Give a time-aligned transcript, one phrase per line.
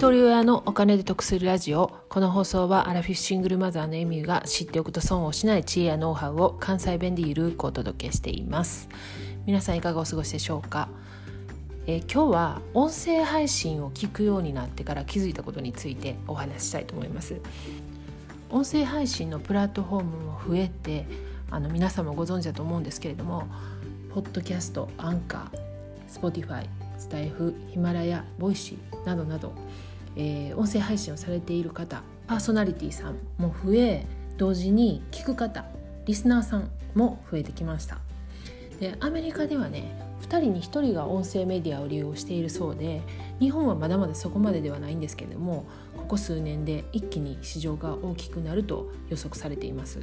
[0.00, 1.92] 一人親のお金で得するラジオ。
[2.08, 8.88] この放送はアラフィフシングルマザーのエミューが知っておくと損をしない知恵やノウハウを関西弁でゆるくお届けしています。
[9.44, 10.88] 皆さんいかがお過ごしでしょうか？
[11.86, 17.38] えー、今日は音声配信を聞くようになってから気づいたことについてお話ししたいと思います。
[18.48, 21.04] 音声配信のプラットフォームも増えて
[21.50, 23.46] あの皆さんもご存知だと思うんですけれども
[24.14, 25.58] ポッドキャストアンカー
[26.08, 29.52] Spotify スタイフ Himalaya Voicy などなど、
[30.16, 35.64] えー、音声配信をされている方パーソナリティさんも増え同時に聞く方
[36.06, 37.98] リスナーさんも増えてきました。
[38.80, 43.02] でアメリカではね2人に1人が音声メディアを利用しているそうで
[43.38, 50.00] 日本はまだまだそこまでではないんですけれどもここ数年で一気に市場が大きくなると予測されています。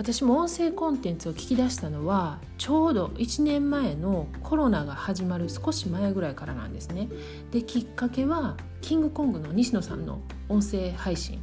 [0.00, 7.10] 私も音声コンテンツを聞き出したのはちょうど1年前のコロナが始まる少し前ぐらいからなんですね。
[7.50, 11.42] できっかけはキングコングの西野さんの音声配信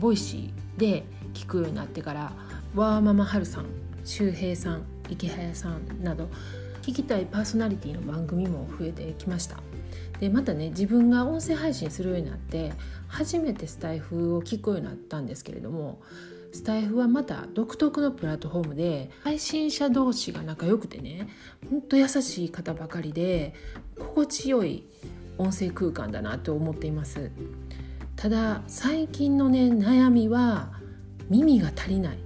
[0.00, 2.32] Voicy で聞くようになってから
[2.74, 3.66] ワーママハルさん
[4.04, 6.28] 周平さんイケハヤさんなど
[6.82, 9.58] 聞きたいパーソナリティの番組も増えてきました。
[10.18, 12.72] でまたね自分が音声配信するようになって
[13.06, 16.00] 初めてスタイフを聞くようになったんですけれども
[16.54, 21.28] スタイフはまた独特のプラットフォームで配信者同士が仲良くてね
[21.68, 23.54] ほんと優しい方ばかりで
[23.98, 24.84] 心地よい
[25.36, 27.32] 音声空間だなと思っています。
[28.14, 30.70] ただ最近のね悩みは
[31.28, 32.18] 耳が足りない。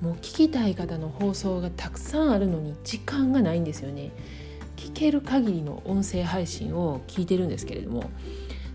[0.00, 4.10] もう聞きたい方の放送がたくさんあるのに時間がないんですよね。
[4.76, 8.10] 聞ける限りの音声配信を聞いてるんですけれども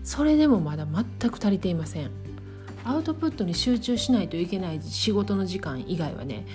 [0.02, 2.23] それでもまだ全く足りていません。
[2.84, 6.46] アウトプットに集中しないといけない仕事の時間以外はね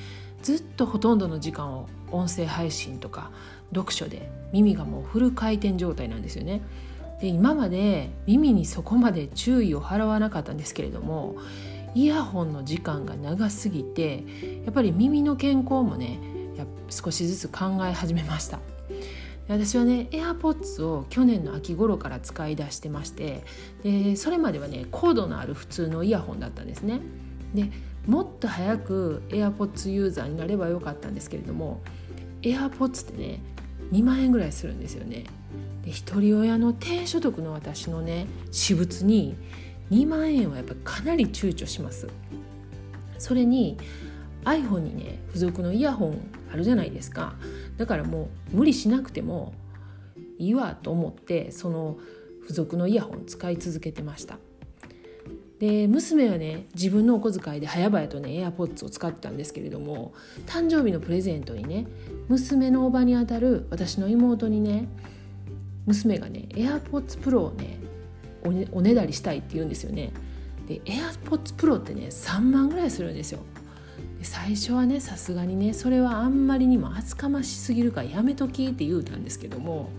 [0.42, 3.32] ずっとほとんどの時間を音声配信とか
[3.74, 6.62] 読書で耳がもうフル回転状態なんですよね。
[7.22, 11.36] で今まで耳にそこまで注意を払わなかったんですけれども
[11.94, 14.24] イヤホンの時間が長すぎて
[14.64, 16.20] やっぱり耳の健康もね
[16.90, 18.60] 少しずつ考え始めました。
[19.50, 23.44] 私はね AirPods を去年の秋頃から使い出してまして
[23.84, 27.02] でそれまではねコードのある普通のイヤホンだったんですね。
[27.54, 27.72] で
[28.06, 31.82] もっと早く AirPods ユーザーになればよかったんですけれども
[32.44, 33.42] AirPods ってね
[33.92, 35.26] 2万円ぐらいするんですよね。
[35.84, 39.36] で一人親の低所得の私のね私物に
[39.90, 42.08] 2万円はやっぱりかなり躊躇します。
[43.18, 43.78] それに
[44.46, 46.22] iPhone にね付属のイヤホン
[46.54, 47.34] あるじゃないですか
[47.80, 49.54] だからもう無理しなくても
[50.38, 51.98] いいわと思ってその
[52.42, 54.38] 付属のイヤホン使い続けてました。
[55.60, 60.14] で娘はね自分のお小遣いで早々とね AirPods を使ってたんですけれども
[60.46, 61.86] 誕生日のプレゼントにね
[62.28, 64.88] 娘のおばにあたる私の妹にね
[65.86, 67.80] 娘がね AirPods Pro をね
[68.46, 70.12] おねおねだりしたいって言うんですよね。
[70.68, 73.40] で AirPods Pro ってね3万ぐらいするんですよ。
[74.22, 79.90] 最初はねさすがにねそれはあんまりにも厚かましすぎるからやめときって言うたんですけども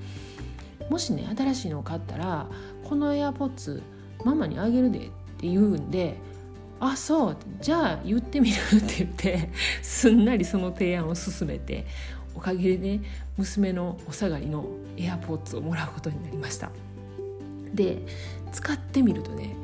[0.89, 2.47] もしね新しいのを買ったら
[2.85, 3.83] この AirPods
[4.25, 5.11] ママにあげるでって
[5.47, 6.17] 言うんで
[6.81, 9.51] あそうじゃあ言ってみるって言って
[9.83, 11.87] すんなりその提案を進めて
[12.35, 13.03] おかげでね
[13.37, 14.67] 娘のお下がりの
[14.97, 16.71] AirPods をもらうことになりました。
[17.75, 18.03] で
[18.53, 19.55] 使ってみるとね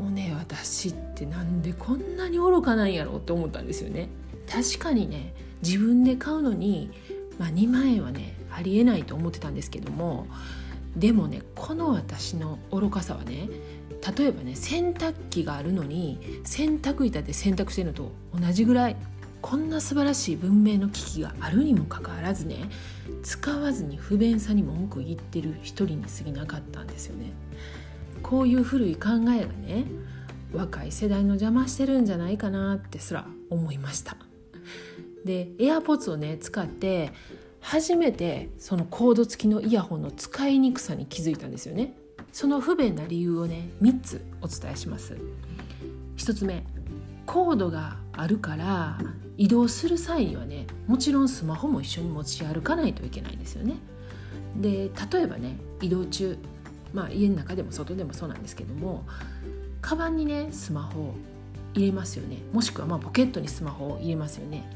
[0.00, 4.08] もうね私ってなんでこんなに愚かなんやろうって思ったんですよね
[4.50, 6.90] 確かにね自分で買うのに、
[7.38, 10.26] まあ、2万円はねありえないと思ってたんですけども
[10.96, 13.48] でもねこの私の愚かさはね
[14.16, 18.96] 例えばね洗濯機があるのに洗濯板で洗濯してるのと同じぐらい
[19.42, 22.70] こんな素晴らしい文明の機器があるにもかかわらずね
[23.22, 27.32] 使わずに不便さに文句言ってる一人に過ぎなかったんですよね。
[28.30, 29.86] こういう古い考えがね
[30.52, 34.16] 若い世代の邪魔してるんじゃないかなってすら思いました。
[35.24, 37.12] で AirPods をね使って
[37.60, 41.96] 初めてそのコード付きのイヤホンの使いにくさに気づいたんですよね。
[42.32, 45.16] その不便な理由をね3つお伝えします。
[46.16, 46.64] 1つ目
[47.26, 48.98] コードがあるから
[49.38, 53.74] 移動する際にはねもちろんスマホも一緒に持ち歩かないといけないんですよね。
[54.56, 56.38] で例えばね移動中
[56.92, 59.04] まあ家の中でも外でもそうなんですけども
[59.80, 61.14] カバンにねスマホを
[61.74, 62.38] 入れますよね。
[62.52, 64.70] もしくはまポケットにスマホを入れますよね。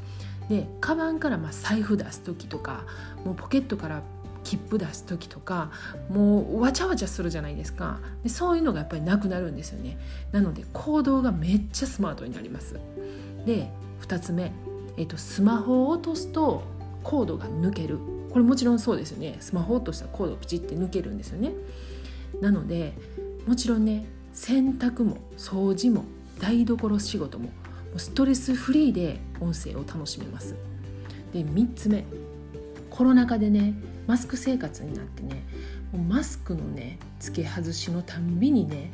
[0.49, 2.83] でカバンからま財布出す時とか
[3.23, 4.01] もうポケットから
[4.43, 5.71] 切符出す時とか
[6.09, 7.99] もうわちゃわちゃするじゃないですか。
[8.23, 9.97] でそういうのがやっぱりなくなるんですよね。
[10.31, 12.79] なので行動がめっちゃスマートになります。
[13.45, 13.69] で
[14.01, 14.51] 2つ目、
[14.97, 16.63] えーと、スマホを落とすと
[17.03, 17.97] コードが抜ける。
[18.31, 19.37] これもちろんそうですよね。
[19.39, 21.53] スマホ落としたらコードピチって抜けるんですよね。
[22.41, 22.93] なので
[23.47, 26.05] もちろんね洗濯も掃除も
[26.39, 27.49] 台所仕事も
[27.97, 30.55] ストレスフリーで音声を楽しめます
[31.31, 32.03] で3つ目
[32.89, 33.73] コロナ禍でね
[34.07, 35.43] マスク生活になってね
[35.91, 38.91] もうマスクのね付け外しのたんびにね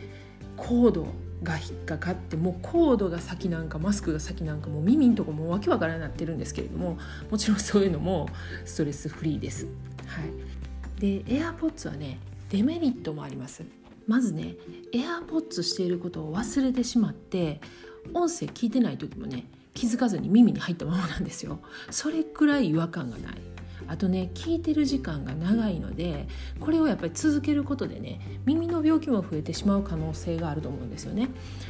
[0.58, 1.08] コード
[1.44, 6.98] が引っかかってもうコードが先なんかマスクが先なんかもう耳んとこもわけわからなってるんですけれども
[7.32, 8.30] もちろんそういうのも
[8.66, 9.66] ストレスフリーです。
[10.06, 12.20] はい、で AirPods はね
[12.52, 13.64] デメリットもあります。
[14.08, 14.56] まずね
[14.94, 17.62] AirPods していることを忘れてしまって
[18.14, 21.60] 音声聞いてない時もね気づかずに耳に入ったままなんですよ。
[21.90, 23.52] それくらい違和感がない。
[23.88, 26.28] あとね聞いてる時間が長いので
[26.60, 31.30] これをやっぱり続けることでね耳の病気も増えてしまう可能性があると思うんですよね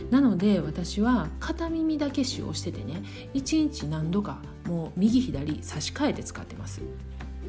[0.10, 3.02] なので私は片耳だけ使用しててね
[3.34, 6.82] 1日何度かもう右左差し替えて使ってます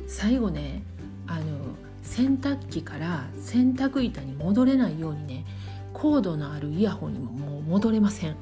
[0.06, 0.84] 最後ね
[1.26, 1.43] あの
[2.02, 5.44] 洗濯機から洗濯板に戻れないようにね
[5.93, 8.37] コードのあるイヤホンにももう戻れません。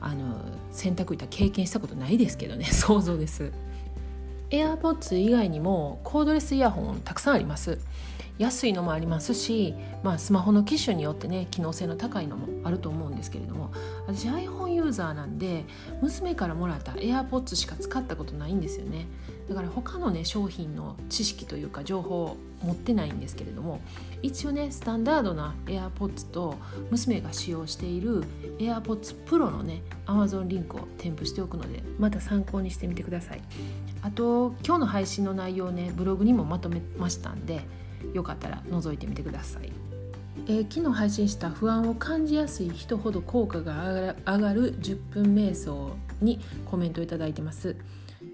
[0.00, 0.40] あの
[0.70, 3.52] 洗濯板経験したことないですけどね 想像です。
[4.50, 7.78] AirPods 以外にもコードレスイヤホンたくさんあります。
[8.38, 13.72] 安いのもありますし、まあ、スマホの機種によってね機能性の高いのもあると思うんですけれども
[14.06, 15.64] 私 iPhone ユーザーなんで
[16.00, 19.06] 娘からもらった AirPods しか使ったことないんですよね。
[19.48, 23.80] だから他のね商品の知識というか情報を持ってないんですけれども
[24.20, 26.56] 一応ねスタンダードな AirPods と
[26.90, 28.24] 娘が使用している
[28.58, 33.42] AirPods Pro のね Amazon リンクを添付しておくのでまた参考にしてみてください。
[34.02, 37.62] あと今日の配信の内容ねブログにもまとめましたんで
[38.18, 39.72] よかったら覗いてみてください。
[40.46, 47.76] えー、昨日配信した不安を感じやすい人ほど効果が上がる10分瞑想にコメントいただいてます。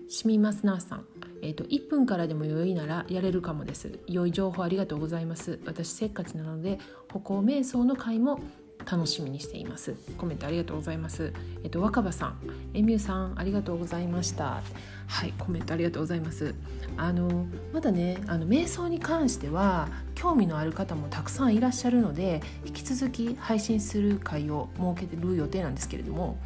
[0.09, 1.05] しみますなさん、
[1.43, 3.99] えーと、1分からでも良いならやれるかもです。
[4.07, 5.59] 良い情報ありがとうございます。
[5.67, 6.79] 私せっかちなので
[7.13, 8.41] 歩行瞑想の回も
[8.91, 9.95] 楽しみにしています。
[10.19, 11.33] コメントありがとうございます。
[11.63, 12.39] えっと若葉さん。
[12.75, 14.63] エミューさんありがとうございました。
[15.07, 16.55] はいコメントありがとうございます。
[16.97, 26.39] あのまだねあの瞑想に関しては興味のある方もたくさんいらっしゃるので引き続き配信する会を設けてる予定なんですけれども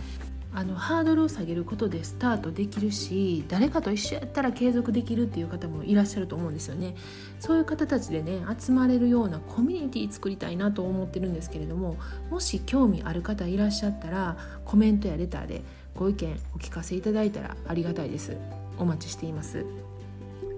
[0.55, 6.95] あのハードルを下げることでスタートできるし誰かと一緒やったら継続できるっていう方もいらっしゃると思うんですよね。
[7.39, 11.97] そういう方たちでね集まれるようなコミュニティ作りたいなと思ってるんですけれども
[12.31, 15.63] もし興味ある方いらっしゃったらコメントやレターで
[15.95, 18.37] ご意見お聞かせいただいたらありがたいです。
[18.79, 19.65] お待ちしています。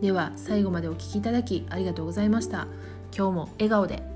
[0.00, 2.68] では最後までお聴きいただきありがとうございました。
[3.14, 4.09] 今日も笑顔で。